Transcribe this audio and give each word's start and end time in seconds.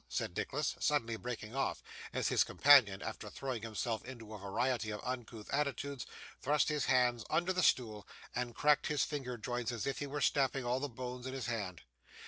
said 0.09 0.35
Nicholas, 0.35 0.75
suddenly 0.79 1.15
breaking 1.15 1.55
off, 1.55 1.83
as 2.11 2.29
his 2.29 2.43
companion, 2.43 3.03
after 3.03 3.29
throwing 3.29 3.61
himself 3.61 4.03
into 4.03 4.33
a 4.33 4.39
variety 4.39 4.89
of 4.89 4.99
uncouth 5.03 5.47
attitudes, 5.53 6.07
thrust 6.41 6.69
his 6.69 6.85
hands 6.85 7.23
under 7.29 7.53
the 7.53 7.61
stool, 7.61 8.07
and 8.33 8.55
cracked 8.55 8.87
his 8.87 9.03
finger 9.03 9.37
joints 9.37 9.71
as 9.71 9.85
if 9.85 9.99
he 9.99 10.07
were 10.07 10.19
snapping 10.19 10.65
all 10.65 10.79
the 10.79 10.89
bones 10.89 11.27
in 11.27 11.35
his 11.35 11.45
hands. 11.45 11.81